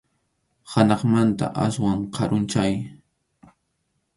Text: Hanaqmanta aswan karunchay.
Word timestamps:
Hanaqmanta 0.75 1.47
aswan 1.65 1.99
karunchay. 2.15 2.73